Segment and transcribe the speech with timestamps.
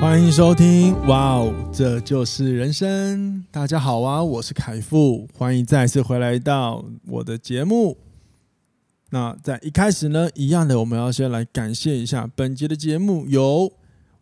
[0.00, 3.44] 欢迎收听，哇哦，这就是人生。
[3.50, 7.96] 大家好啊，我是凯富，欢迎再次回来到我的节目。
[9.10, 13.72] 那在一开始呢，一样的，我们要先来感谢一下本集的节目由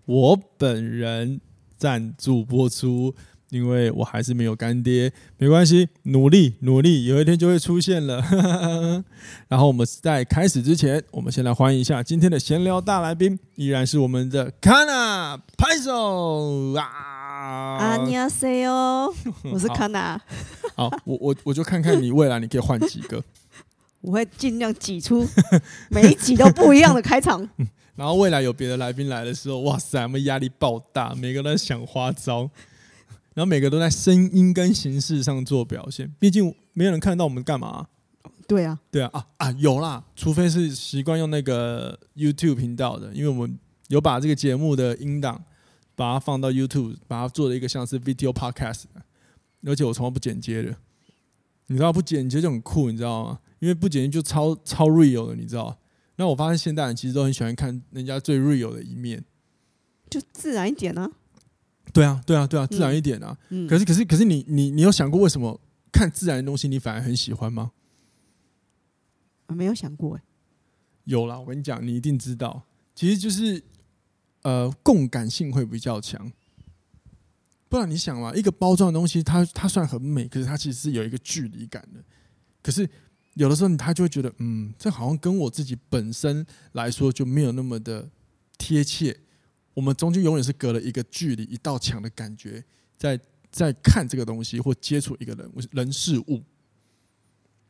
[0.05, 1.41] 我本人
[1.77, 3.15] 赞助播出。
[3.51, 8.24] 因为我还是没有干爹，没关系，努力努力，有一天就会出现了。
[9.46, 15.21] 然后我们在开始之前，我们先来欢迎一下今天的闲聊大来宾，依然是我们的 Kana
[15.62, 16.83] 拍手啊！
[17.79, 20.19] 啊，你好，C 哦，我是 Kana。
[20.74, 23.23] 好，我我我就看看你未来你可以换几个，
[24.02, 25.24] 我会尽量挤出
[25.88, 27.49] 每一集都不一样的开场。
[27.95, 32.51] 然后未来有别的来宾来的时候，哇塞，我们压力爆大，每个人都在想花招。
[33.35, 37.87] 然后每个都在声音跟形式上做表现，毕竟没有人看到我们干嘛。
[38.49, 45.41] 对啊，对啊，啊啊有啦，除非是习惯用那个 YouTube 频道的，因为我们有把这个节目的音档
[45.95, 48.85] 把它放到 YouTube，把它做了一个像是 Video Podcast，
[49.65, 50.76] 而且我从来不剪接的。
[51.66, 53.40] 你知道不剪接就很酷，你知道吗？
[53.60, 55.79] 因为不剪接就超超 real 的，你知道。
[56.16, 59.24] 那我发现现代人其实都很喜欢看人家最 real 的一面，
[60.10, 61.10] 就自然一点呢、啊。
[61.93, 63.37] 对啊，对啊，对啊，自然一点啊。
[63.48, 65.60] 嗯嗯、可是，可是，可是你，你，你有想过为什么
[65.91, 67.72] 看自然的东西你反而很喜欢吗？
[69.47, 70.22] 我没有想过哎。
[71.04, 72.62] 有啦，我跟你讲，你一定知道，
[72.94, 73.62] 其实就是
[74.43, 76.31] 呃，共感性会比较强。
[77.69, 82.03] 不然你想嘛，一个包装的东西，它它算很美，可是它其实是有一个距离感的。
[82.62, 82.88] 可是
[83.34, 88.10] 有的时候，他就会觉得，嗯，这好像跟我自己本身来说就没有那么的
[88.58, 89.19] 贴切。
[89.72, 92.62] 我们中间永远是隔了一个距离，一道墙的感觉，
[92.98, 93.19] 在
[93.50, 96.42] 在看这个东西或接触一个人、人事物。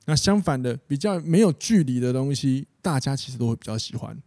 [0.05, 4.21] 那相反的，比较没有距离的东西，大家其实都会比较喜欢。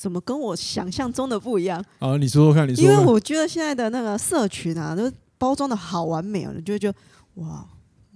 [0.00, 1.84] 怎么跟我想象中的不一样？
[1.98, 2.82] 啊，你说说看，你说。
[2.82, 6.98] 因为我觉得现在的那个社群啊，都包装的好完美哦，你就会觉得
[7.34, 7.66] 哇，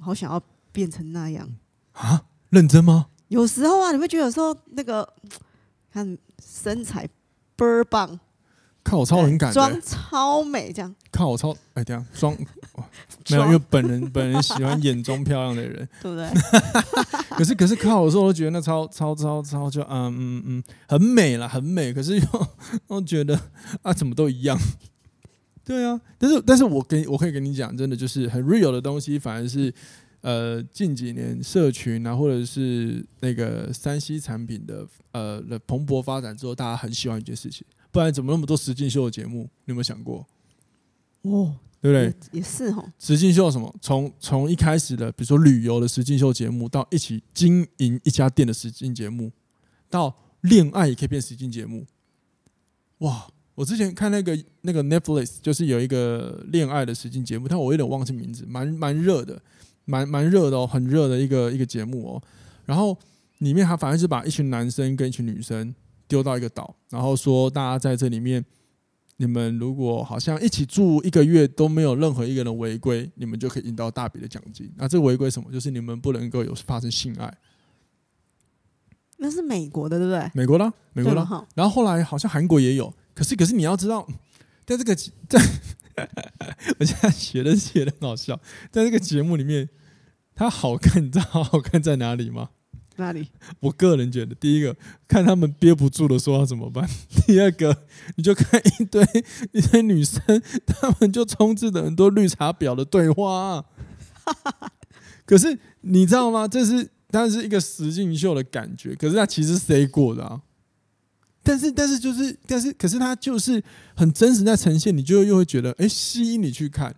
[0.00, 0.40] 好想要
[0.72, 1.46] 变成那样
[1.92, 2.22] 啊？
[2.48, 3.08] 认真吗？
[3.28, 5.06] 有时候啊，你会觉得有时候那个
[5.92, 7.06] 看身材。
[7.56, 8.18] 倍儿棒，
[8.82, 12.36] 看我超很感，妆超美，这样看我超哎，这样妆
[13.30, 16.28] 没有，因为本人本人喜欢眼中漂亮的人， 对不对？
[17.36, 21.92] 可是可是看我的时候，我都觉得那超超超超就嗯嗯嗯，很美啦，很美。
[21.92, 22.26] 可是又
[22.88, 23.38] 又觉得
[23.82, 24.58] 啊，怎么都一样。
[25.64, 29.72] 对啊，但是但是我跟我可以跟你讲，真的就是很 real 的东西，反而是。
[30.26, 37.62] 呃，近几年社群啊，或者是那个三 C 产品的呃的蓬勃发展之后，大家很喜欢一件事情，
[37.92, 39.42] 不然怎么那么多实境秀的节目？
[39.66, 40.26] 你有没有想过？
[41.24, 42.04] 哦，对不对？
[42.32, 42.82] 也，也是哦。
[42.98, 43.74] 实境秀什么？
[43.82, 49.30] 从从一开始的，比如说旅游的实境秀节目，到一起经营一家店的实境节目，
[49.90, 51.84] 到恋爱也可以变实境节目。
[53.00, 53.26] 哇！
[53.54, 59.42] 我之前看那个那个 Netflix，就是有一个恋爱的实境节目，但我有点忘记名字，蛮蛮热的。
[59.84, 62.22] 蛮蛮热的哦，很热的一个一个节目哦。
[62.64, 62.96] 然后
[63.40, 65.74] 里面他反正是把一群男生跟一群女生
[66.08, 68.42] 丢到一个岛，然后说大家在这里面，
[69.16, 74.70] 你们如果好像一起住一个月都没有任何一个人违规，你们就可以赢到大笔的奖金。
[74.76, 75.50] 那这个违规什么？
[75.52, 77.32] 就是你们不能够有发生性爱。
[79.16, 80.30] 那是美国的，对不对？
[80.34, 81.46] 美国的，美国的。
[81.54, 84.06] 然后后来好像韩国也有，可是可是你要知道，
[84.66, 85.40] 在这个在。
[86.80, 88.34] 我现在写的写的很好笑，
[88.72, 89.68] 在这个节目里面，
[90.34, 92.50] 它好看，你知道好看在哪里吗？
[92.96, 93.28] 哪里？
[93.60, 94.74] 我个人觉得，第一个
[95.06, 96.84] 看他们憋不住的时候要怎么办；
[97.26, 97.84] 第二个，
[98.16, 99.02] 你就看一堆
[99.52, 100.20] 一堆女生，
[100.66, 103.64] 他们就充斥着很多绿茶婊的对话啊。
[105.26, 106.46] 可是你知道吗？
[106.46, 110.42] 这是它是一个实境秀的感觉，可是它其实谁过的啊？
[111.42, 113.62] 但是，但是就是，但是，可是它就是
[113.94, 116.96] 很真实在呈现，你就又会觉得，哎、欸，吸引你去看，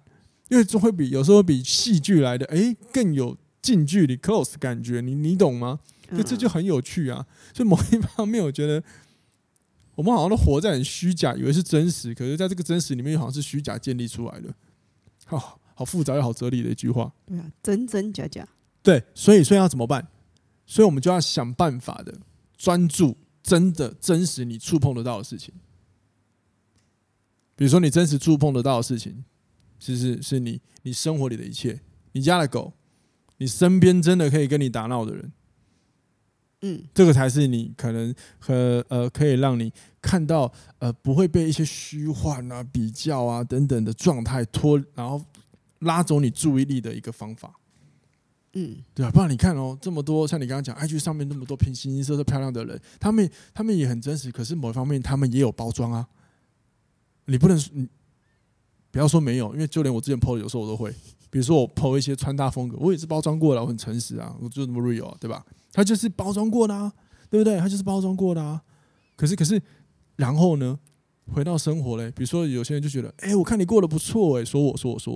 [0.48, 5.80] 因为就会比有时候比戏剧来的，哎、欸，更有近距离 close 感觉，你你懂吗？
[6.14, 7.26] 就这就很有趣啊。
[7.54, 8.82] 所以某一方面，我觉得
[9.94, 14.54] 我们好像都活在很虚假，以为是真实，可是在这个真实里面，又好像是虚假建立出来的。
[15.24, 17.12] 好，好复杂又好哲理的一句话。
[17.26, 18.46] 对啊，真真假假。
[18.82, 20.06] 对，所以，所以要怎么办？
[20.66, 22.18] 所以我们就要想办法的
[22.56, 23.16] 专注。
[23.46, 25.54] 真的真实，你触碰得到的事情，
[27.54, 29.24] 比如说你真实触碰得到的事情，
[29.78, 31.80] 其实是你你生活里的一切，
[32.10, 32.72] 你家的狗，
[33.36, 35.32] 你身边真的可以跟你打闹的人，
[36.62, 45.22] 嗯，这个才是你可能和呃可以让你看到呃不会被一些虚幻啊、比较啊等等的状态拖，然后
[45.80, 47.54] 拉走你注意力的一个方法。
[48.54, 56.08] 嗯，对啊，不然你看哦，这么多像你刚刚讲，IG 上面那么多平形形色色漂亮的人，他们他们也很真实，可是某一方面他们也有包装啊。
[57.26, 57.86] 你不能你
[58.90, 60.90] 不要说没有，因为就连我之前 PO 的有时候我都会，
[61.30, 65.44] 比如说我 PO 一些穿搭风格，我也是包装过的，我很诚实啊，我就这么 real，对吧？
[65.72, 66.92] 他就是包装过的啊，
[67.28, 67.58] 对不对？
[67.58, 68.62] 他就是包装过的啊。
[69.16, 69.60] 可是可是，
[70.16, 70.78] 然后呢，
[71.32, 75.14] 回到生活嘞，比如说有些人就觉得，哎，我看你过得不错，哎，说我说我说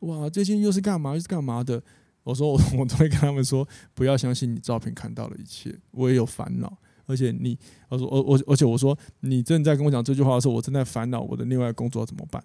[0.00, 1.82] 我，哇，最近又是干嘛又是干嘛的。
[2.24, 6.76] 我说我 我都会跟他们说，不要相信你照片看到的一切，我也有烦恼，
[7.06, 7.58] 而且你，
[7.88, 12.44] 我说我我而且我说你正在跟我讲这句话的时候，我正在烦恼我的另外工作怎么办？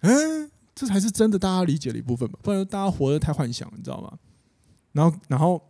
[0.00, 4.18] 嗯，这才是真的大家理解的一部分吧，不然大家活得太幻想，你知道吗？
[4.92, 5.60] 然后然后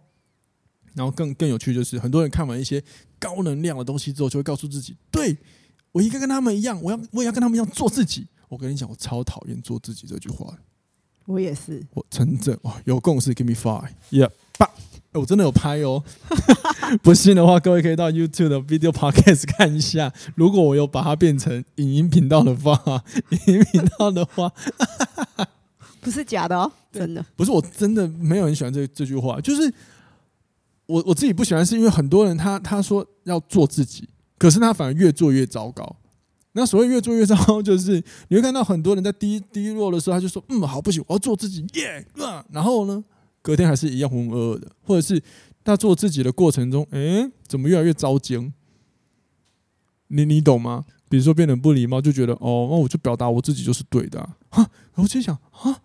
[0.94, 2.82] 然后更更有趣就是，很多人看完一些
[3.18, 5.36] 高能量的东西之后，就会告诉自己，对，
[5.92, 8.26] 我应该跟他们一样，我要我也要跟他们一样做自己。
[8.48, 10.58] 我跟你讲，我超讨厌做自己这句话。
[11.24, 14.30] 我也是，我真正哇有共识，Give me five，yeah，
[15.16, 16.02] 爸，我真的有拍哦。
[17.02, 20.12] 不信的话，各位可以到 YouTube 的 Video Podcast 看一下。
[20.34, 23.02] 如果我有把它变成影音频道的话，
[23.48, 24.52] 影音频道的话，
[26.00, 27.50] 不是假的哦，真的不是。
[27.50, 29.72] 我真的没有很喜欢这这句话，就是
[30.86, 34.08] 我我自己不喜欢，是因为很多人他他说要做自己，
[34.38, 35.96] 可是他反而越做越糟糕。
[36.52, 43.04] 那所谓越做越糟糕，就是你会看到很多人在低低落的时候，他就说：“嗯，好，不行，我要做自己，耶、yeah, 啊！”然后呢，
[43.46, 45.22] 隔天还是一样浑浑噩噩的，或者是
[45.62, 48.52] 他做自己的过程中，哎、欸，怎么越来越糟精？
[50.08, 50.84] 你你懂吗？
[51.08, 54.34] 比如说变得不礼貌，就觉得哦，那我就表达我自己就是对的啊！
[54.50, 55.80] 然后我就想啊，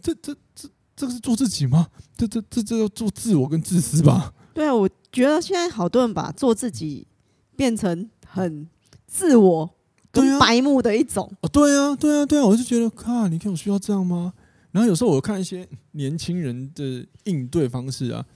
[0.00, 1.88] 这这这这个是做自己吗？
[2.16, 4.32] 这这这这要做自我跟自私吧？
[4.54, 7.08] 对啊，我觉得现在好多人把做自己
[7.56, 8.68] 变成很
[9.08, 9.74] 自我。
[10.12, 14.34] 对啊，白目的一种哦，对啊，对啊，对啊，我就觉得，靠，你看我需要这样吗？
[14.72, 18.26] 然后有时候我看一些年轻人的应对方式啊，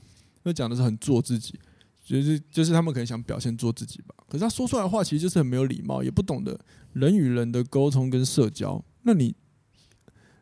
[0.45, 1.59] 会讲的是很做自己，
[2.05, 6.59] 就是就是他们可能想表现做自己吧，可是他说出来的话其实就是很没有礼貌，也不懂得
[6.93, 8.85] 人与人的沟通跟社交。
[9.03, 9.35] 那你，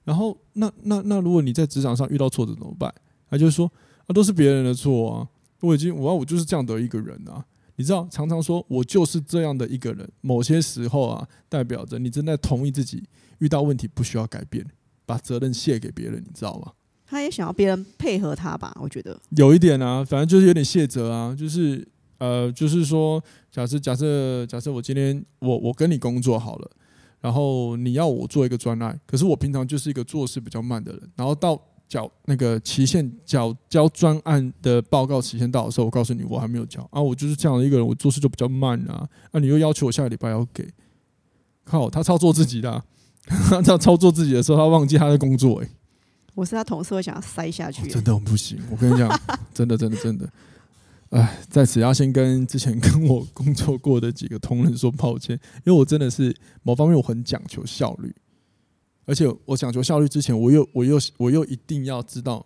[0.05, 2.93] 然后那那那如果你在职场上遇到挫折怎么办？
[3.31, 3.71] 他就是说
[4.07, 5.29] 啊，都是别人的错啊，
[5.61, 7.45] 我已经我我就是这样的一个人啊。
[7.77, 10.09] 你知道，常常说我就是这样的一个人。
[10.21, 13.03] 某些时候啊，代表着你正在同意自己
[13.39, 14.65] 遇到问题不需要改变，
[15.07, 16.73] 把责任卸给别人，你知道吗？
[17.07, 18.77] 他也想要别人配合他吧？
[18.81, 21.87] 我觉得有一点啊，反正就是有点卸责啊，就是
[22.19, 26.71] 呃，就是说，假设假设假设我今天我我跟你工作好了，
[27.21, 31.61] 然后你要我做一个专案，可是我平常就是一个做事比较慢的人，然后到。
[31.87, 39.07] 缴那个期限，缴交专案的报告期限到的时候，我告诉你我还没有交啊，我就是这样的一个人，我做事就比较慢啊。
[39.31, 40.67] 那、啊、你又要求我下个礼拜要给，
[41.63, 42.83] 靠，他操作自己的、啊，
[43.65, 45.65] 他操作自己的时候，他忘记他在工作、欸。
[45.65, 45.71] 哎，
[46.35, 48.59] 我是他同事，会想要塞下去、欸哦，真的不行。
[48.71, 49.09] 我跟你讲，
[49.55, 50.29] 真的，真的，真的，
[51.11, 58.15] 哎，在此要先跟之前跟我工作过的几个同仁说抱歉，因为我真的是某方面我很讲求效率。
[59.07, 62.45] 而且我讲求效率之前，我又我又我又一定要知道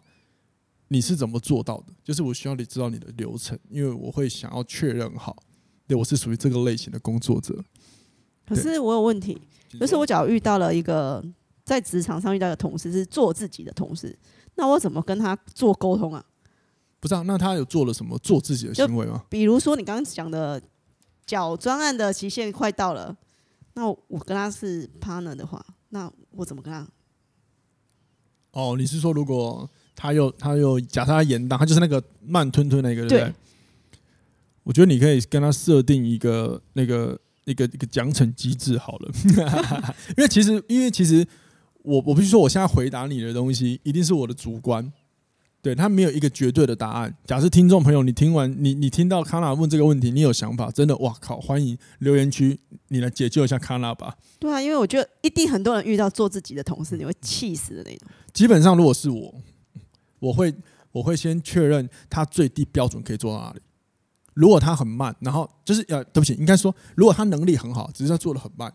[0.89, 5.37] 你是怎么做到的，就是我需要你知道你的流程，因为我会想要确认好，
[5.87, 7.65] 对，我是属于这个类型的工作者。
[8.49, 9.41] 可是我有问题，
[9.79, 11.25] 就是我假如遇到了一个
[11.65, 14.17] 在职场上遇到的同事是做自己的同事，
[14.55, 16.25] 那我怎么跟他做沟通啊？
[17.01, 19.25] 不知道，那他有做了什么做自己的行为吗？
[19.29, 20.61] 比如说你刚刚讲的，
[21.27, 23.17] 缴专案的期限快到了，
[23.75, 25.65] 那我跟他是 partner 的话。
[25.91, 26.87] 那我怎么跟他？
[28.53, 33.35] 哦，你是说如果他又他又假设他延宕，他就是那个慢吞吞那个，对不对？
[34.65, 37.19] 我觉得你可以跟他设定一个那个
[37.51, 39.11] 一个一个奖惩机制好了，
[40.17, 41.27] 因为其实因为其实
[41.83, 44.93] 我我必须说，我现在回答你的东西一定是我的主观。
[45.61, 47.13] 对，他没有一个绝对的答案。
[47.27, 51.41] 假设听众朋友，你听完你你听到康纳问这个问题，你有想法，真的哇靠！
[51.41, 52.57] 欢迎留言区，
[52.89, 54.17] 你来解救一下康纳吧。
[54.39, 58.09] 对啊，因为我觉得一定很多人遇到做自己的同事，你会气死的那种。
[58.33, 59.35] 基本上，如果是我，
[60.21, 60.55] 我会
[60.93, 63.61] 我会先确认他最低标准可以做到哪里。
[64.39, 68.73] 如果他很慢，然后就是呃，对不起，应该说，如果他能力很好，只是他做的很慢，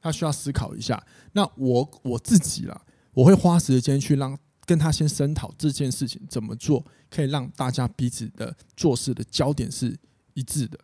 [0.00, 1.00] 他需要思考一下。
[1.32, 2.80] 那我我自己啦，
[3.14, 4.36] 我会花时间去让。
[4.68, 9.98] 跟他先声讨这件事情怎么做，可以让大家彼此的做事的焦点是
[10.34, 10.78] 一致的。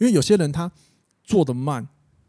[0.00, 0.72] 因为有些人他
[1.22, 1.86] 做的慢，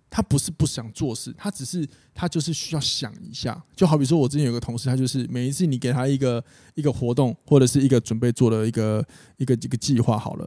[0.10, 3.64] 他不是不想做事，他只是他就是需要想一下。
[3.74, 6.44] 就好比说我之前有个同事，他就是每一次你给他一个
[6.76, 9.02] 一个活动或者是一个准备做的一个
[9.38, 10.46] 一个一个计划好了，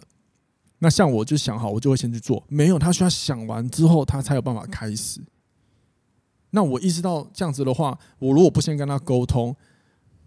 [0.80, 2.42] 那像我就想好，我就会先去做。
[2.48, 5.20] 没有，他需要想完之后，他才有办法开始。
[6.50, 9.54] 那我意识到这样子的话，我如果不先跟他沟通，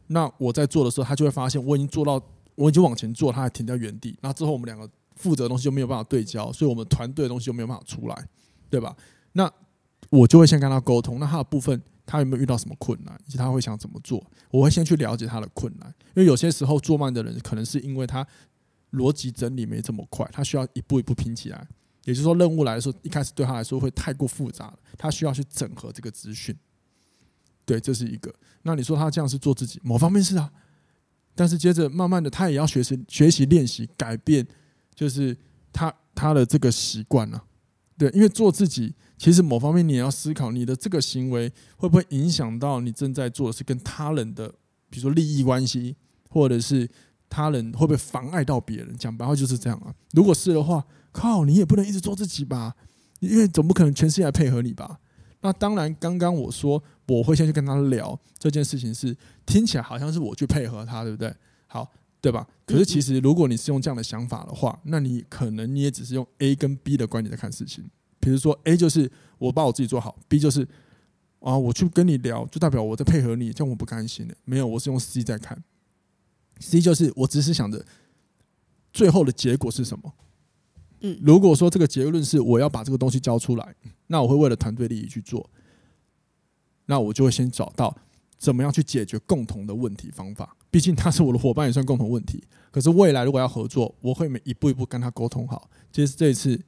[0.08, 2.22] 那我在做的时候，他就会发现我已经做到，
[2.56, 4.18] 我已经往前做，他还停在原地。
[4.22, 8.28] 那之后我们两个负责的东西就没有办法对焦，所以我们团队的东西就没有办法出来，
[8.70, 8.96] 对吧？
[9.32, 9.52] 那
[10.10, 14.24] 我就会先跟他沟通，那他的部分他有没有遇到什么困难，以及他会想怎么做？
[14.52, 18.26] 我会先去了解他的困难，因为有些时候做慢的人可能是因为他
[18.94, 21.68] 逻辑整理没这么快，他需要一步一步拼起来。
[22.06, 26.54] 也就是说，任务来的时候，一开始对他来说会太过复杂了，他需要去整合这个资讯。
[27.66, 28.34] 对，这是一个。
[28.64, 30.52] 那你说他这样是做自己，某方面是啊，
[31.34, 34.46] 但是接着慢慢的他也要学习、学习、练习、改变，
[34.94, 35.36] 就是
[35.72, 37.42] 他他的这个习惯了。
[37.98, 44.50] 对，因为做自己，其实某方面你也要思考，你的这个行为会不会影响到你正在做的是跟他人的，
[44.90, 45.96] 比如说利益关系，
[46.30, 46.90] 或者是
[47.34, 48.96] 他人会不会妨碍到别人？
[48.98, 49.94] 讲白话就是这样啊。
[50.12, 50.86] 如果是的话。
[51.16, 52.74] 靠，你也不能一直做自己吧，
[53.20, 55.00] 因为总不可能全世界来配合你吧？
[55.42, 61.32] 那当然，刚刚我说我会先去跟他聊这件事情，是听起来好像是我去配合他，对不对？
[61.68, 61.88] 好，
[62.20, 62.48] 对吧？
[62.66, 67.88] 可是其实如果你是用这样的想法的话，那你可能你也只是用 A 跟 B 的观点在看事情。
[68.20, 70.68] 比如说 A 就是我把我自己做好，B 就是
[71.42, 74.36] 啊我去跟你聊，就代表我在配合你，这样我不甘心的。
[74.46, 75.64] 没有，我是用 C 在看
[76.60, 77.86] ，C 就是我只是想着
[78.92, 80.14] 最后的结果是什么。
[81.02, 83.76] 嗯，如果说这个结论是我要把这个东西交出来，
[84.08, 85.50] 那我会为了团队利益去做，
[86.86, 87.96] 那我就会先找到
[88.38, 90.56] 怎么样去解决共同的问题方法。
[90.72, 92.44] 毕竟他是我的伙伴，也算共同问题。
[92.72, 95.70] 可是未来如果要合作，我会每一步一步跟他沟通好。
[95.92, 96.60] 其实这一次，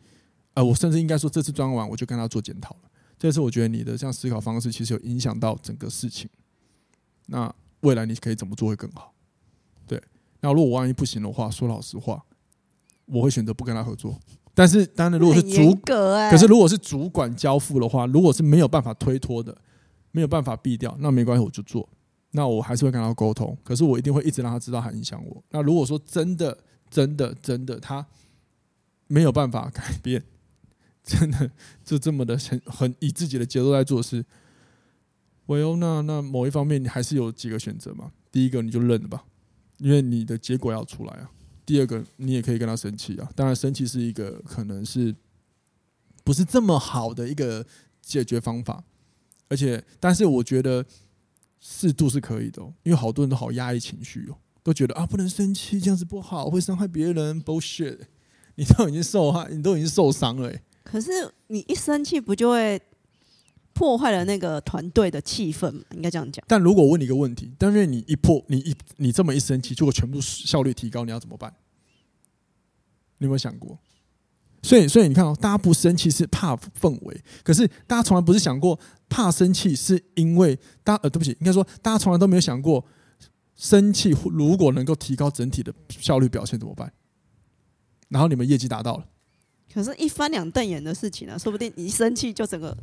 [0.54, 2.92] 呃，我甚至应该说这次装完我就跟他做检讨了。
[3.18, 6.30] 这次我觉得你的这样思考方式其实有影响到整个事情。
[7.28, 9.15] 那未来你可以怎么做会更好？
[10.46, 12.24] 对，那如果我万一不行的话，说老实话。
[13.08, 14.20] 我会选择不跟他合作，
[14.56, 19.56] 但是当然，如果是主，可是如果是主管交付的话，如果是没有办法推脱的，
[20.10, 21.88] 没有办法避掉，那没关系，我就做。
[22.32, 25.44] 那我还是会跟他沟通，可是我一定会一直让他知道他影响我。
[25.52, 26.58] 那如果说真的、
[26.90, 28.04] 真的、真的，他
[29.06, 30.24] 没有办法改变，
[31.06, 31.52] 真的
[31.84, 34.26] 就这么的很很以自己的节奏在做事，
[35.46, 38.12] 唯有那那某一方面，你还是有几个选择嘛。
[38.32, 39.24] 第一个，你就认了吧，
[39.78, 41.30] 因为你的结果要出来啊。
[41.66, 43.28] 第二个，你也可以跟他生气啊。
[43.36, 45.16] 当然，生气是一个可能是
[46.24, 47.66] 不是这么好的一个
[48.02, 48.84] 解决方法，
[49.48, 50.86] 而且，但是我觉得
[51.60, 57.44] 适度是可以的，因为好多人都好压抑情绪哦，都觉得啊不能生气，这样子不好，会伤害别人。
[57.44, 57.98] bullshit，
[58.54, 60.54] 你都已经受害，你都已经受伤了。
[60.84, 61.10] 可是
[61.48, 62.80] 你一生气，不就会
[63.76, 65.84] 破坏了那个团队的气氛吗？
[65.92, 66.44] 应该这样讲。
[66.48, 71.54] 但如果我问你一个问题，但是你一破，你一你这么一生气，结果全部效率提高，你要怎么办？
[73.18, 73.78] 你有没有想过？
[74.64, 78.80] 所以，所以你看哦，大家不生气是怕氛围，可是大家从来不是想过
[79.10, 82.84] 怕生气是因为大家呃，对不起，应该说大家从来都没有想过，
[83.56, 86.92] 生气如果能够提高整体的效率表现怎么办？
[88.08, 89.06] 然后你们业绩达到了，
[89.74, 92.78] 可是，一翻两瞪眼的事情啊，说不定你一生气就整个。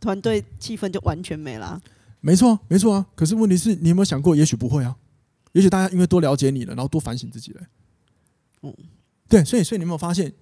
[0.00, 1.82] 团队气氛就完全没了啊。
[2.20, 3.06] 没错，没错啊。
[3.14, 4.96] 可是问题是你有没有想过，也许不会啊。
[5.52, 7.62] 也许大家因为多了解你了，然后多反省自己了。
[8.62, 8.74] 嗯，
[9.28, 10.32] 对，所以所以你有没有发现，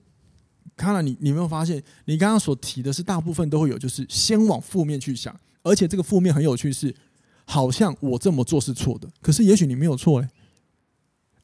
[0.76, 6.94] 看了你，你有没有发现，你刚刚所提的是大部分都会有，就是先往负面去想，而且这个负面很有趣，是
[7.44, 10.28] 好像我这么做是错的，可是也许你没有错哎。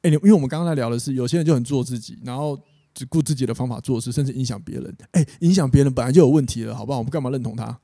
[0.02, 2.58] 哎，你因为我们刚刚在聊的是，有些人就很做自己，然后
[2.92, 4.96] 只顾自己的方法做事，甚至影响别人。
[5.12, 6.98] 哎，影响别人本来就有问题了，好不好？
[6.98, 7.78] 我们干嘛认同他？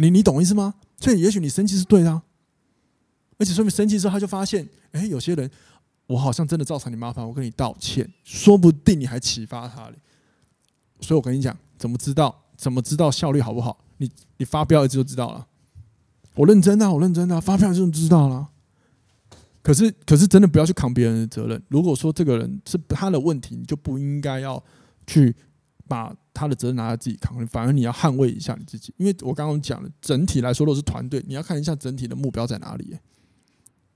[0.00, 0.74] 你你懂意思吗？
[0.96, 2.22] 所以也许你生气是对的，
[3.36, 5.50] 而且说明生气之后他就发现，哎，有些人
[6.06, 9.94] 我好像真的造成你麻烦，我跟你道歉，说不定你还启发他了。
[11.00, 12.44] 所以我跟你讲，怎么知道？
[12.56, 13.84] 怎么知道效率好不好？
[13.98, 15.46] 你你发飙一次就知道了。
[16.34, 18.48] 我认真的，我认真的，发飙就知道了。
[19.62, 21.60] 可是可是真的不要去扛别人的责任。
[21.68, 24.62] 如果说这个人是他的问题，你就不应该要
[25.06, 25.34] 去
[25.88, 26.14] 把。
[26.34, 28.94] 他的责任拿在自己扛，反而你要捍卫一下你自己。
[28.96, 32.96] 因为我刚刚讲了，整体来说都是团队，你要看一下整体的目标在哪里。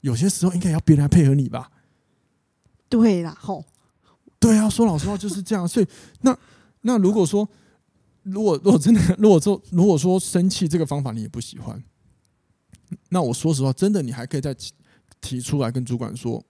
[0.00, 1.70] 有些时候应该要别人来配合你吧？
[2.88, 3.64] 对啦，吼，
[4.40, 5.68] 对啊，说老实话就是这样。
[5.68, 5.86] 所以
[6.22, 6.36] 那
[6.80, 7.48] 那如果说，
[8.24, 11.80] 如果如果真的，如果说如果说生气这个方法你也不喜欢，
[13.10, 14.52] 那我说实话，真的你还可以再
[15.20, 16.44] 提出来跟主管说，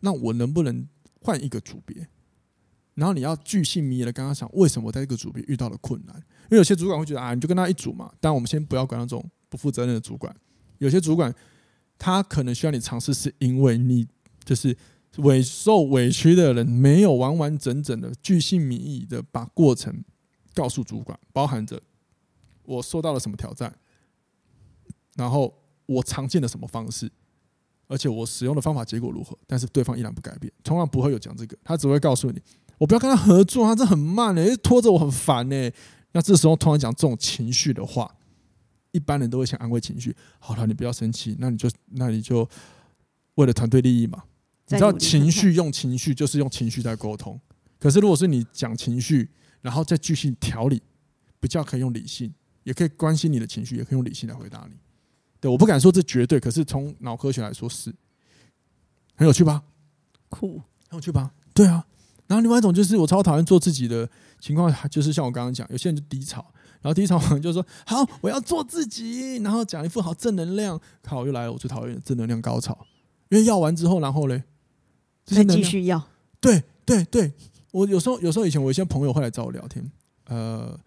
[0.00, 0.86] 那我能不能
[1.22, 2.06] 换一个组别？
[2.94, 6.14] 然后你要巨细靡遗的跟他讲为什么在这个组别遇到了困难。
[6.16, 8.12] 因为有些主管会觉得啊，你就跟他一组嘛。
[8.20, 10.34] 但我们先不要管那种不负责任的主管。
[10.78, 11.34] 有些主管
[11.98, 14.06] 他可能需要你尝试，是因为你
[14.44, 14.76] 就是
[15.18, 20.04] 委受委屈的人没有完完整整的巨细靡遗的把过程
[20.54, 21.80] 告诉主管，包含着
[22.64, 23.74] 我受到了什么挑战，
[25.14, 25.54] 然后
[25.86, 27.10] 我常见的什么方式。
[27.88, 29.36] 而且我使用的方法结果如何？
[29.46, 32.40] 但是对方依然不改变，从来不会有讲这个，他只会告诉你，
[32.82, 35.70] 我不要跟他合作，他这很慢呢，拖着我很烦呢。
[36.10, 38.12] 那这时候突然讲这种情绪的话，
[38.90, 40.14] 一般人都会想安慰情绪。
[40.40, 42.48] 好了，你不要生气，那你就那你就
[43.36, 44.24] 为了团队利益嘛。
[44.66, 47.40] 你知道情绪用情绪就是用情绪在沟通，
[47.78, 50.82] 可是如果是你讲情绪，然后再继续调理，
[51.38, 52.34] 比较可以用理性，
[52.64, 54.74] 也可以关心你的情绪，也可以用理性来回答你。
[55.38, 57.94] 对，我不敢说这绝对，可是从脑科学来说是
[59.14, 59.62] 很有趣吧？
[60.28, 61.30] 酷，很有趣吧？
[61.54, 61.86] 对啊。
[62.32, 64.08] 然后另外一种就是我超讨厌做自己的
[64.40, 66.42] 情况，就是像我刚刚讲，有些人就低潮，
[66.80, 70.80] 然后低潮完就说好，我要做自己，然后讲一副好正能量。
[71.06, 72.86] 好，又来了，我最讨厌的正能量高潮。
[73.28, 74.44] 因为要完之后，然后嘞，
[75.26, 76.02] 再继续要。
[76.40, 77.34] 对对对，
[77.70, 79.92] 我有时候有时候以前我一些朋友会来找我聊天，
[80.28, 80.80] 呃。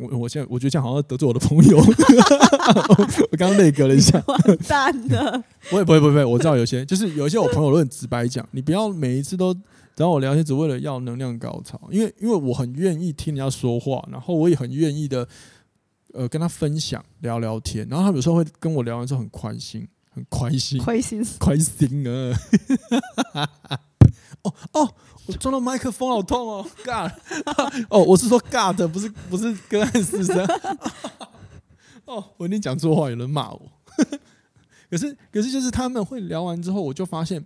[0.00, 1.76] 我我现在我觉得这样好像得罪我的朋友，
[3.30, 5.44] 我刚刚内格了一下，完蛋了。
[5.68, 9.54] 不会不会不会，我知道有些就是有一些我朋友都很直白讲，你不要每一次都
[9.94, 15.26] 找我聊天只为了要能量高潮，因为因为我很愿意听人家说话，然后我也很愿意的
[16.12, 22.06] 呃跟他分享聊聊天，然后他有时候会跟我聊完之后很开心，很开心，开心开心
[23.34, 23.48] 啊！
[24.46, 24.94] 哦哦。
[25.28, 27.10] 我撞到麦克风，好痛哦！God，
[27.90, 30.38] 哦，我是说 God，不是不是个案师生。
[32.06, 33.60] 哦，我一定讲错话，有人骂我。
[34.88, 37.44] 可是可是就是他们会聊完之后，我就发现，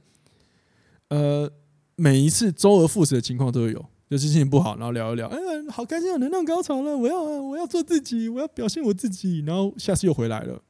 [1.09, 1.51] 呃，
[1.97, 5.39] 每一次周而复始的情况都有，就是心情不好，然后聊一聊，哎，
[5.71, 10.61] 好开心，有能量高潮了，我要我要做自己，我要表现我自己，然后下次又回来了。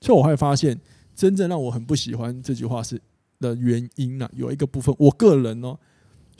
[0.00, 0.80] 所以我会发现，
[1.16, 3.02] 真正让我很不喜欢这句话是
[3.40, 5.76] 的原因呢、啊，有一个部分，我个人哦。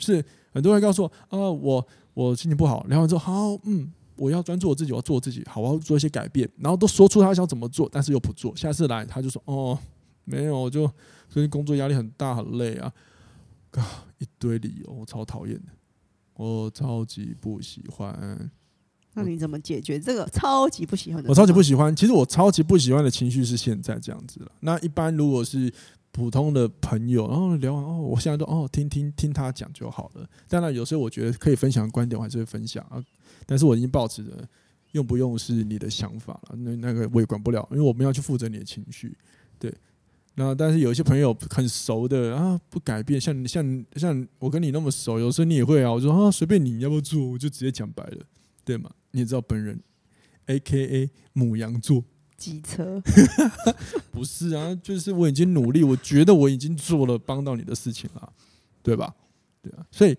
[0.03, 8.55] 是很多人告诉我啊、呃，我我心情不好，聊完之后好，嗯，我要专注我自己，我要做我自己，好，我要做一些改变，然后都说出他想怎么做，但是又不做。
[8.55, 9.77] 下次来他就说哦，
[10.25, 10.91] 没有，就
[11.29, 12.91] 最近工作压力很大，很累啊，
[13.73, 15.71] 啊，一堆理由，我超讨厌的，
[16.33, 18.51] 我超级不喜欢。
[19.13, 21.29] 那你怎么解决这个超级不喜欢的？
[21.29, 24.51] 我超级不喜欢，其实我超级不喜欢的情绪是现在这样子了。
[24.61, 25.71] 那一般如果是。
[26.11, 30.29] 普通的朋友，然后聊完哦，我现在都哦听听听他讲就好了。
[30.47, 33.01] 当然，有时候我觉得可以分享的观点，我还是会分享啊。
[33.45, 34.47] 但是我已经抱持着
[34.91, 39.17] 用不用是你的想法了，那那个我也管不了，因为我们要去负责你的情绪。
[39.57, 39.73] 对，
[40.35, 45.91] 那但是有一些朋友很熟的啊，不改变，像像像我跟你那么熟，有时候你也会啊。
[45.91, 48.25] 我说啊，随便你要不要做，我就直接讲白了，
[48.65, 48.91] 对吗？
[49.11, 49.81] 你也知道本人
[50.47, 52.03] ，AKA 母羊座。
[52.41, 52.99] 机车
[54.11, 58.33] 不是啊，就是我已经努力，我觉得我已经做了帮到你的事情了，
[58.81, 59.13] 对吧？
[59.61, 60.17] 对啊，所以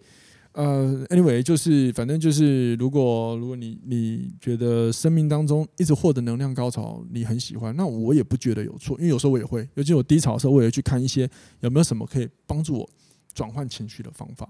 [0.53, 11.29] 呃，anyway，就是反正就是，如果如果你你觉得生命当中一直获得能量高潮，你很喜欢，那我也不觉得有错，因为有时候我也会，尤其我低潮的时候，我也会去看一些
[11.61, 12.89] 有没有什么可以帮助我
[13.35, 14.49] 转换情绪的方法。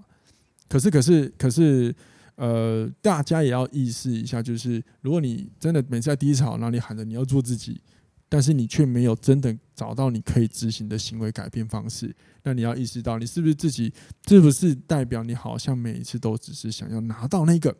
[0.69, 1.95] 可是，可是，可是。
[2.35, 7.79] 呃，大家也要意识一下，就是如果你真的每次在低潮，然后你喊着你要做自己，
[8.27, 13.93] 但是你却没有真的找到你可以执行的行为改变方式，那你要意识到，你是不是自己，
[14.27, 17.77] 是不是代表你好像每一次都只是想要拿到那个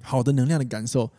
[0.00, 1.10] 好的能量的感受，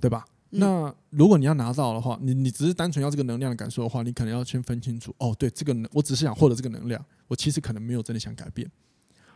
[0.00, 0.24] 对吧？
[0.50, 8.68] 那如果你要拿到的话，你你只是单纯要这个能量的感受的话，你可能要先分清楚，哦，对，这个我只是想获得这个能量，我其实可能没有真的想改变，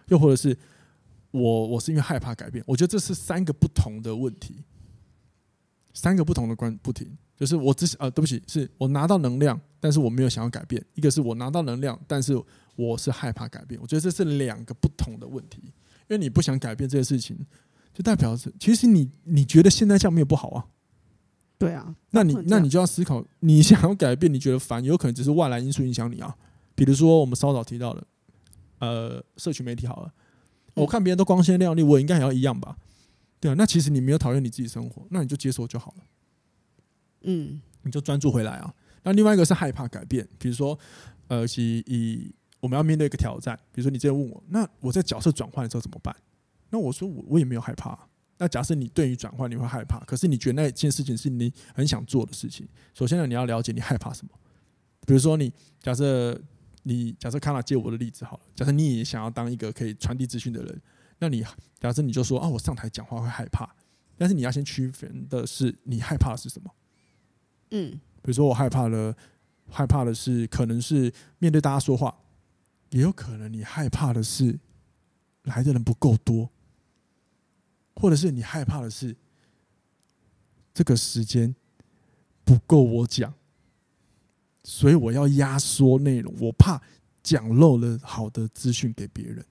[0.08, 0.58] 又或者是。
[1.36, 4.64] 我我是因为害怕改变，我觉得这是三个不同的问题，
[5.92, 12.40] 三个不同的关不停，就是我只是呃，对不起，是我拿到能量，但是我没有想要改变；一个是我拿到能量，但是
[12.74, 13.78] 我是害怕改变。
[13.80, 15.72] 我觉得这是两个不同的问题，因
[16.08, 17.36] 为你不想改变这件事情，
[17.92, 20.66] 就代表是其实你你觉得现在这样没有不好啊？
[21.58, 26.36] 对啊，那你那你就要思考，你想要改变，你觉得烦，有可能只是外来因素影响你啊。
[26.74, 28.06] 比如说我们稍早提到的，
[28.78, 30.12] 呃，社群媒体好了。
[30.76, 32.76] 我看别人都光鲜亮丽，我应该也要一样吧？
[33.40, 36.04] 对啊，那其实你没有讨厌你自己生活，那你就接受就好了。
[37.22, 38.74] 嗯，你就专注回来啊。
[39.02, 40.78] 那另外一个是害怕改变，比如说，
[41.28, 46.14] 呃，以以我们要面对一个挑战，比如说你这样问我，那我在角色转换的时候怎么办？
[46.70, 47.98] 那我说我我也没有害怕。
[48.38, 54.32] 那假设你对于转换你会害怕，可是你觉得那件事情是你很想做的事情，首先呢，你要了解你害怕什么。
[55.06, 56.38] 比如说你假设
[56.88, 60.80] 你假设康纳借我的例子好了，假设你也想要当一个可以传递资讯的人，
[61.18, 61.44] 那你
[61.80, 63.68] 假设你就说啊，我上台讲话会害怕，
[64.16, 66.70] 但是你要先区分的是你害怕的是什么？
[67.72, 67.90] 嗯，
[68.22, 69.16] 比如说我害怕了，
[69.68, 72.16] 害怕的是可能是面对大家说话，
[72.90, 74.56] 也有可能你害怕的是
[75.42, 76.48] 来的人不够多，
[77.96, 79.16] 或者是你害怕的是
[80.72, 81.52] 这个时间
[82.44, 83.34] 不够我讲。
[84.68, 86.82] 所以我要压缩内容，我怕
[87.22, 89.46] 讲漏了好的资讯给别人。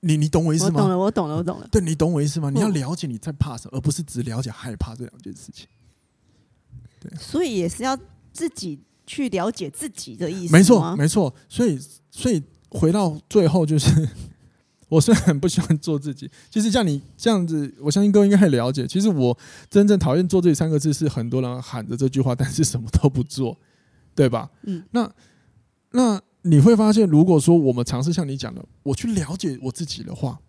[0.00, 0.74] 你你懂我意思吗？
[0.74, 1.66] 我懂了，我懂了，我懂了。
[1.72, 2.50] 对，你懂我意思吗？
[2.50, 5.66] 你要了解你在怕什么，而不是只了解害怕这两件事情。
[7.00, 7.98] 对，所以也是要
[8.30, 10.52] 自己去了解自己的意思。
[10.52, 11.34] 没错，没错。
[11.48, 14.06] 所以，所以回到最后就是。
[14.88, 18.86] 我虽然很不喜欢做自己，其实像你这样子，我相信各位应该很了解。
[18.86, 19.36] 其实我
[19.68, 23.56] 真正讨厌做自己三个字，是很多人喊着这句话，但是什么都不做，
[24.14, 24.50] 对吧？
[24.62, 24.82] 嗯。
[24.92, 25.12] 那
[25.90, 30.40] 那你会发现，如果说我们尝试像你讲的，我去了解我自己的话，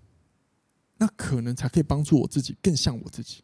[0.98, 3.44] 那可能才可以帮助我自己更像我自己。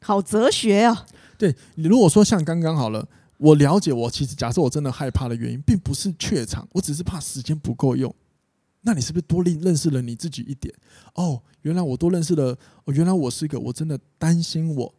[0.00, 1.06] 好哲学啊！
[1.38, 8.14] 对，你如果说像刚刚好了，我了解我其实假设我真的害怕的原因，并不是怯场，我只是怕时间不够用。
[8.86, 10.72] 那你是不是多认认识了你自己一点？
[11.14, 12.56] 哦，原来我多认识了。
[12.84, 14.94] 哦，原来我是一个，我真的担心我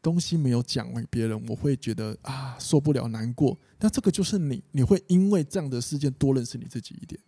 [0.00, 3.54] 东西没有讲给别人，我会觉得啊受不了、难过。
[3.80, 7.20] 那这个就是你，你会因为这样的事件多认识你自己一点。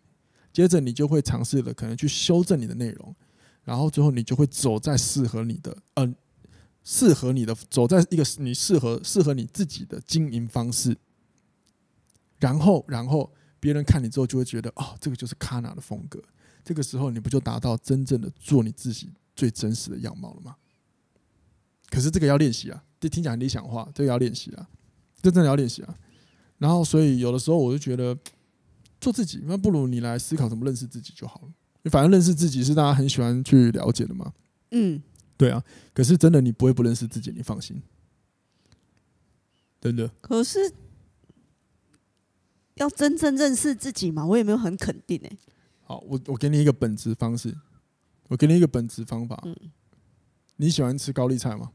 [0.54, 3.14] 接着你就会尝试的可能去修正你的内容，
[3.62, 6.16] 然后最后你就会走在适合你的，嗯、
[6.82, 10.96] 适合你的，走在一个你适合适合你自己的经营方式。
[12.38, 13.30] 然后，然后。
[13.60, 16.20] 别人看你之后就会觉得，哦，这个就是卡纳的风格。
[16.64, 20.56] 这个时候你不就达到真正的做你自己最真实的样貌了吗？
[21.88, 24.68] 可是这个要练习啊，这听起来很理想化，这个要练习啊，
[25.22, 25.94] 这真的要练习啊。
[26.58, 28.16] 然后所以有的时候我就觉得
[29.00, 31.48] 做自己，那不如你来思考怎么认识自己就好了。
[31.82, 34.32] 你反正认识自己是大家很喜欢去了解的嘛。
[34.70, 35.02] 嗯，
[35.36, 35.64] 对啊。
[35.94, 37.82] 可是真的你不会不认识自己，你放心。
[39.80, 40.08] 真的。
[40.20, 40.58] 可是。
[42.80, 44.24] 要真正认识自己嘛？
[44.24, 45.30] 我也没有很肯定哎。
[45.84, 47.54] 好，我我给你一个本质方式，
[48.28, 49.38] 我给你一个本质方法。
[49.44, 49.54] 嗯，
[50.56, 51.72] 你喜欢吃高丽菜吗？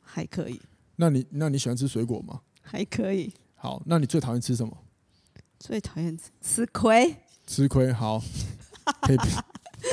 [0.00, 0.60] 还可以。
[0.96, 2.40] 那你那你喜欢吃水果吗？
[2.62, 3.32] 还可以。
[3.54, 4.76] 好，那你最讨厌吃什么？
[5.58, 7.14] 最讨厌吃吃亏。
[7.46, 8.22] 吃亏好，
[9.02, 9.18] 可以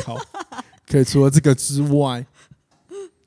[0.06, 0.15] 好，
[0.88, 2.25] 可以除了这个之外，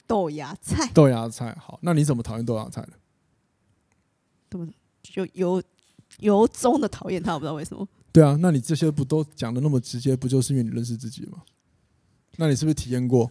[0.07, 0.90] 豆芽菜。
[0.94, 2.92] 豆芽菜好，那你怎么讨厌豆芽菜呢？
[4.48, 4.66] 怎么
[5.03, 5.62] 就有？
[6.18, 7.87] 由衷的讨厌他，我不知道为什么。
[8.12, 11.42] 对啊，那你这些不都讲的那么直接，不就是因为你认识自己吗？
[12.37, 13.31] 那你是不是体验过？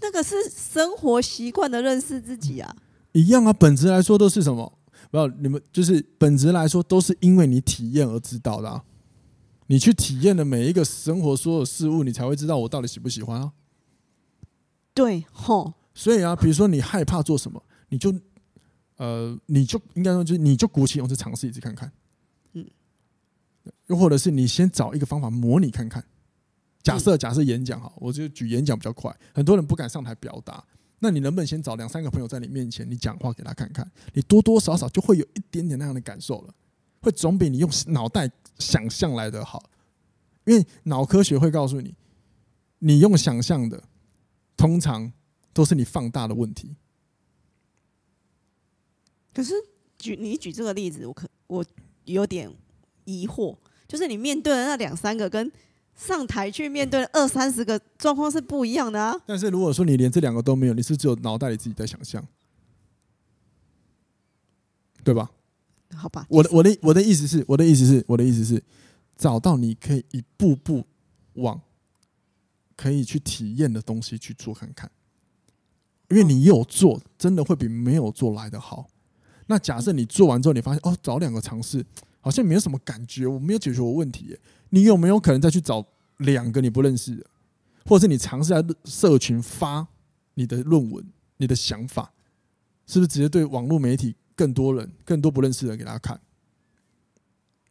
[0.00, 2.76] 那个是生活习惯的认识自己啊。
[3.12, 4.78] 一样啊，本质来说都是什么？
[5.10, 8.84] 不要你们就是本质来说都是因为你体验而知道的啊。
[9.68, 13.52] 你去体验的每一个生活所有事物，你才会知道我到底喜不喜欢啊。
[14.92, 15.74] 对，吼。
[15.94, 18.14] 所以啊，比如说你害怕做什么，你就
[18.96, 21.90] 呃，你就应该说，就是你就鼓起勇气尝试一次看看。
[23.86, 26.04] 又或者是你先找一个方法模拟看看。
[26.82, 29.14] 假设假设演讲哈，我就举演讲比较快。
[29.34, 30.64] 很多人不敢上台表达，
[31.00, 33.90] 那你能不能先找两三个朋友在你面前，你讲话给他看看？
[34.14, 36.54] 你多多少少就会有一点点那样的感受了，
[37.00, 39.68] 会总比你用脑袋想象来的好。
[40.44, 41.92] 因为脑科学会告诉你，
[42.78, 43.82] 你用想象的，
[44.56, 45.12] 通常
[45.52, 46.76] 都是你放大的问题。
[49.34, 49.52] 可是
[49.98, 51.64] 举你举这个例子，我可我
[52.04, 52.48] 有点
[53.04, 53.56] 疑惑。
[53.88, 55.50] 就是你面对的那两三个，跟
[55.94, 59.18] 上台去面对二三十个状况是不一样的啊。
[59.26, 62.22] 但是如果说你连这两个都没有，你是只有脑袋里自己在想象，
[65.02, 65.30] 对吧？
[65.94, 66.26] 好吧。
[66.28, 68.62] 我的我的我的意思是，我的意思是，我的意思是，
[69.16, 70.84] 找到你可以一步步
[71.34, 71.60] 往
[72.76, 74.90] 可以去体验的东西去做看看，
[76.10, 78.88] 因为你有做，真的会比没有做来的好。
[79.46, 81.86] 那假设你做完之后，你发现哦，找两个尝试。
[82.26, 84.36] 好像没有什么感觉，我没有解决我问题。
[84.70, 85.86] 你有没有可能再去找
[86.16, 87.24] 两个你不认识的，
[87.84, 89.86] 或者是你尝试在社群发
[90.34, 92.12] 你的论文、你的想法，
[92.84, 96.20] 是不是直接对网络媒体更多人、更多不认识的人给大家看？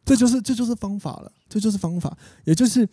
[0.06, 2.16] 这就是这就是方法了，这就是方法。
[2.44, 2.88] 也就是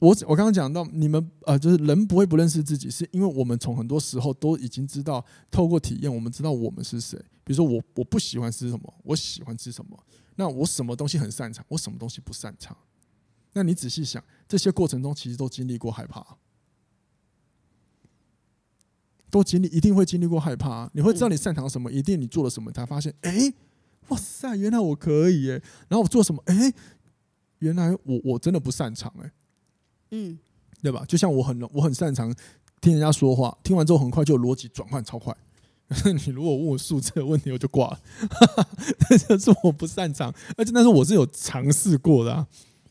[0.00, 7.18] 我我刚刚讲到，你们呃，就是人不会不认识自己，是因为我们从很多时候都已经知道，透过体验，我们知道我们是谁。
[7.42, 9.98] 比如说我我不喜欢吃什么，我喜欢吃什么。
[10.40, 12.74] 那我什么东西很擅长，我什么东西不擅长？
[13.52, 16.38] 那你仔细想，这些过程中其实都经历过害怕，
[19.28, 20.90] 都经历，一定会经历过害怕。
[20.94, 23.52] 你会知道你擅长什么，一定你做了什么，才发现，哎，
[24.08, 25.62] 哇塞，原来我可以耶！
[25.88, 26.42] 然后我做什么？
[26.46, 26.72] 哎，
[27.58, 29.30] 原来我我真的不擅长哎，
[30.12, 30.38] 嗯，
[30.80, 31.04] 对吧？
[31.04, 32.34] 就像我很我很擅长
[32.80, 35.36] 听人家说话，听完之后很快就逻辑转换超快。
[36.14, 38.00] 你如果问我数字的问题，我就挂了。
[39.28, 42.46] 这是我不擅长，而且但是我是有尝试过的啊。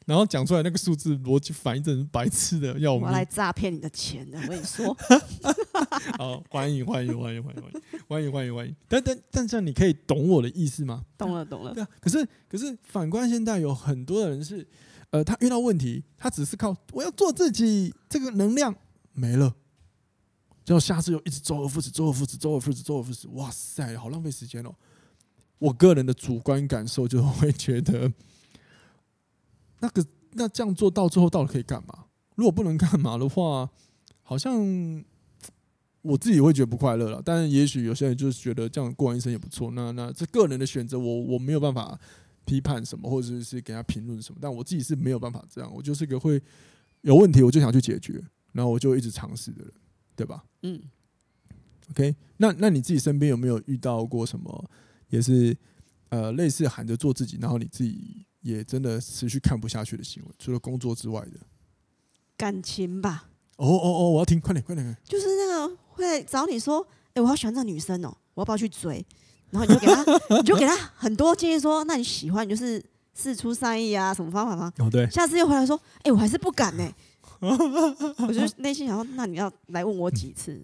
[0.06, 4.98] 然后讲出来那个数字逻辑反应真是白痴的，要我们我来诈骗你的钱的，我跟你说。
[6.18, 8.76] 好，欢迎欢迎欢迎欢迎欢迎欢迎欢迎欢迎。
[8.88, 11.06] 但但但这样你可以懂我的意思吗？
[11.16, 11.76] 懂了懂了。
[11.76, 14.68] 对啊，可是可是反观现在有很多的人是，
[15.12, 18.76] 呃，他遇到问题，他只是靠我要做自己，这个能量
[19.14, 19.54] 没了。
[20.66, 23.28] 就下次又一直周而复始，周而复始，周而复始，周而复始。
[23.30, 24.76] 哇塞，好浪费时间哦！
[25.58, 28.12] 我个人的主观感受就会觉得，
[29.80, 32.06] 那个那这样做到最后到底可以干嘛？
[32.36, 33.70] 如果不能干嘛的话，
[34.22, 34.56] 好像
[36.02, 37.22] 我自己会觉得不快乐了。
[37.26, 39.72] 但也许有些人就是觉得这样过完一生也不错。
[39.72, 42.00] 那那这个人的选择，我我没有办法
[42.46, 44.40] 批判什么，或者是给他评论什么。
[44.40, 45.74] 但我自己是没有办法这样。
[45.74, 46.42] 我就是个会
[47.02, 49.74] 有问题我就想去解决，然后我就一直尝试的人。
[50.20, 50.44] 对吧？
[50.64, 50.82] 嗯
[51.92, 54.70] ，OK，那那你自己身边有没有遇到过什么，
[55.08, 55.56] 也是
[56.10, 60.30] 呃类似喊着做自己，然后你自己也真的持续看不下去的行为？
[60.38, 61.40] 除了工作之外的
[62.36, 63.30] 感情吧。
[63.56, 69.06] 哦哦哦，我要听，快点快点，就是那个会找你说，哎、欸，我好喜欢这个女生哦，我要不要去追？
[69.52, 70.04] 然后你就给他，
[70.38, 74.72] 你就给他很多建议说，说那你喜欢，你就是事出善意啊，什么方法吗？
[74.80, 75.10] 哦，对。
[75.10, 76.96] 下次又回来说，哎、欸，我还是不敢呢、欸。
[78.28, 80.62] 我就 内心想说，那你要来问我几次？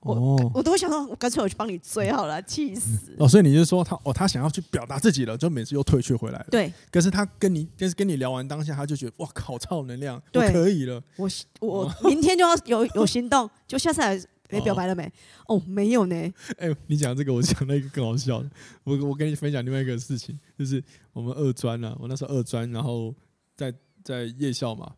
[0.00, 3.16] 我我都会想说，我干脆我去帮你追好了，气死！
[3.18, 6.46] 哦，所以你就说他哦，他想要去表达自己了，就每次又退却回来了。
[6.50, 11.02] 对，可是他跟你，就是跟你聊完当下，他就觉得哇靠，超能量，对可以了。
[11.16, 11.26] 我
[11.60, 15.10] 我明天就要有有行动，就下次来没表白了没？
[15.48, 16.14] 哦，没有呢。
[16.58, 18.50] 哎，你讲这个，我讲到一个更好笑的。
[18.82, 23.14] 我我跟你分享另外一个事情，就是我们二专啊，我那时候二专，然后
[23.56, 23.72] 在
[24.02, 24.92] 在夜校嘛。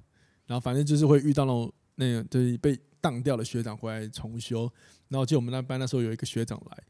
[0.47, 4.71] 然后反正就是会遇到那种那个就是被当掉的学长回来重修，
[5.09, 6.83] 然后就我们那班那时候有一个学长来，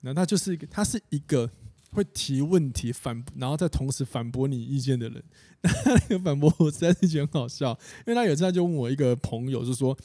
[0.00, 1.50] 然后他就是一个他是一个
[1.90, 5.22] 会提问题反，然后再同时反驳你意见的人。
[5.62, 9.96] 那个反驳我实在是觉得很好笑，因为他有次他就问我一个朋友，就说：“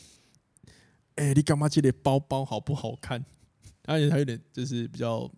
[1.15, 3.23] 哎，你干嘛借的包包好不好看？”
[3.85, 5.31] 而且他有点就是比较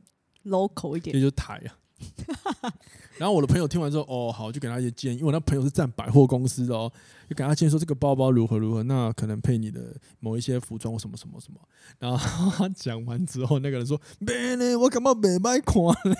[0.45, 1.77] local 一点，也就台啊。
[3.17, 5.15] 然后我的朋友听完之后，哦，好，就给他一些建议。
[5.15, 6.91] 因为我那朋友是站百货公司的哦，
[7.27, 11.59] 就给他建议说这个包包如何如何，那可能配你的某一些服装或什么什么什么。
[11.97, 16.15] 然后他讲完之后，那个人说：“没呢，我干嘛没买款呢？”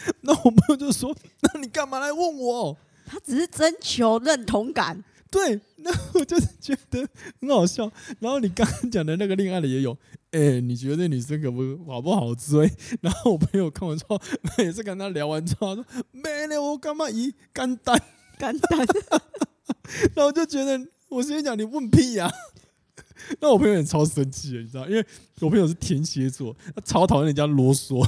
[0.22, 5.04] 那我朋友就说：“那你干嘛来问我？” 他只是征求认同感。
[5.30, 7.06] 对，那我就是觉得
[7.38, 7.90] 很好笑。
[8.18, 9.94] 然后你刚刚讲的那个恋爱的也有，
[10.30, 12.70] 哎、欸，你觉得女生可不好不好追？
[13.00, 17.98] 然后我朋友看完之后，那也是跟他聊完之后他说，没了，我干嘛咦，干单
[18.38, 18.78] 干单。
[20.14, 22.32] 然后我就觉得，我先讲你问屁呀、啊。
[23.40, 25.06] 那我朋友也超生气的，你知道，因为
[25.40, 28.06] 我朋友是天蝎座，他超讨厌人家啰嗦。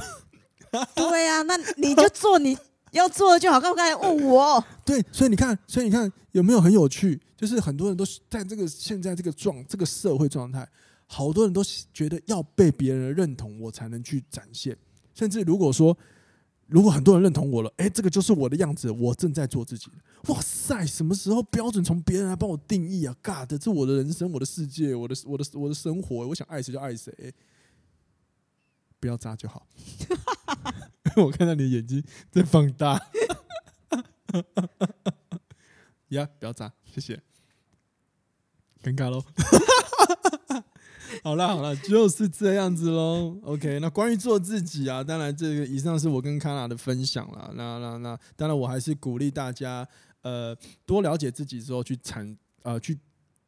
[0.95, 2.57] 对呀、啊，那你就做你。
[2.91, 4.61] 要做的就好，刚刚才问我。
[4.83, 7.17] 对，所以你看，所以你看有没有很有趣？
[7.37, 10.67] 就是很多人都在这个现在这个状这个社会状态，
[11.13, 11.61] 好多人都
[11.93, 14.77] 觉得要被别人认同，我才能去展现。
[15.13, 15.97] 甚至如果说，
[16.67, 19.91] 如果很多人认同我了，哎，这个就是我的样子，我正在做自己。
[20.27, 27.13] 哇塞，什么时候标准从别人来帮我定义啊？God，这是我的人生，我的世界，我的我的我的生活，我想爱谁就爱谁。
[28.97, 29.67] 不要扎就好，
[31.21, 32.97] 我看到你的眼睛在放大。
[36.07, 37.21] 呀，不要扎，谢谢。
[38.81, 39.21] 尴尬喽。
[41.23, 43.37] 好了好了，就是这样子喽。
[43.43, 47.51] OK，那关于做自己啊，当然这个以上是我跟 Kana 的分享了。
[47.55, 49.87] 那那那，当然我还是鼓励大家，
[50.21, 52.97] 呃，多了解自己之后去产呃去。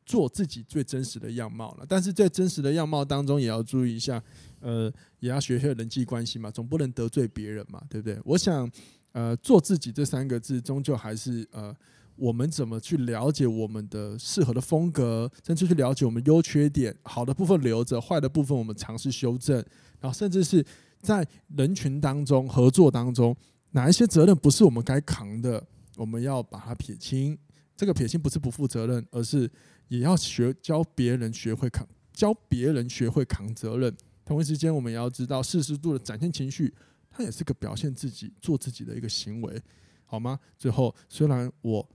[0.05, 4.21] 做自己最真实的样貌了，但是在真实的样貌当中，也要注意一下，
[4.59, 8.19] 呃，也要学会人际关系嘛，总不能得罪别人嘛，对不对？
[8.25, 8.69] 我想，
[9.13, 11.73] 呃，做自己这三个字，终究还是呃，
[12.23, 19.57] 我们怎么去了解我们的适合的风格，甚至去了解我们优缺点，好的部分留着，坏的部分我们尝试修正，
[19.99, 20.65] 然后甚至是
[21.01, 23.35] 在人群当中合作当中，
[23.71, 25.61] 哪一些责任不是我们该扛的，
[25.97, 27.37] 我们要把它撇清。
[27.75, 29.51] 这个撇清不是不负责任，而是。
[29.89, 33.95] 也要学教别人学会扛，教别人学会扛责任。
[34.25, 36.73] 同一时间，我们也要知道适时度的展现情绪，
[37.11, 39.61] 它也是个表现自己、做自己的一个行为，
[40.05, 40.39] 好吗？
[40.57, 41.87] 最后，虽然我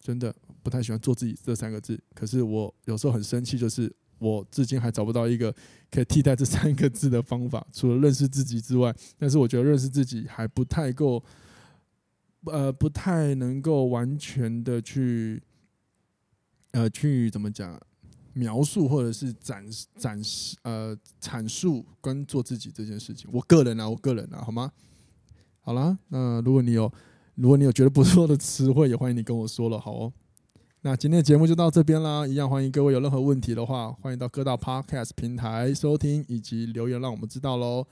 [0.00, 5.54] 真的不太喜欢“做自己”这三个字，可是我有时候很生气，就是我至今还找不到一个
[5.90, 8.94] 可以替代这三个字的方法，除了认识自己之外。
[9.18, 11.22] 但是我觉得认识自己还不太够，
[12.44, 15.42] 呃，不太能够完全的去，
[16.72, 17.80] 呃，去怎么讲？
[18.34, 24.70] 描述或者是展示展示呃阐述跟做自己这件事情，我个人啊，我个人啊，好吗？
[25.60, 26.92] 好啦，那如果你有
[27.38, 30.12] 如果你有觉得不错的词汇，也欢迎你跟我说了，好哦。
[30.80, 37.86] 那今天的节目就到这边啦，一样欢迎各位有任何问题的话，欢迎到各大 Podcast 平台收听以及留言，让我们知道喽。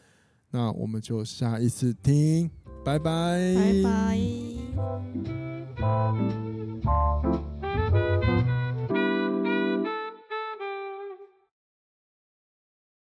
[0.50, 2.50] 那我们就下一次听，
[2.84, 4.18] 拜拜，拜
[5.76, 6.55] 拜。